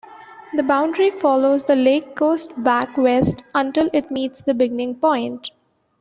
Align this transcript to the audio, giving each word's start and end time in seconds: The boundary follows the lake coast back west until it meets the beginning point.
The 0.55 0.63
boundary 0.63 1.11
follows 1.11 1.63
the 1.63 1.75
lake 1.75 2.15
coast 2.15 2.53
back 2.63 2.97
west 2.97 3.43
until 3.53 3.87
it 3.93 4.09
meets 4.09 4.41
the 4.41 4.55
beginning 4.55 4.95
point. 4.95 5.51